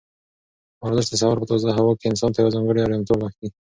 [0.83, 3.47] ورزش د سهار په تازه هوا کې انسان ته یوه ځانګړې ارامتیا وربښي.